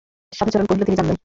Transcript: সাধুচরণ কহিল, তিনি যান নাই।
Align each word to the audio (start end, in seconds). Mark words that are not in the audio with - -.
সাধুচরণ 0.33 0.65
কহিল, 0.65 0.83
তিনি 0.83 0.97
যান 0.97 1.05
নাই। 1.05 1.17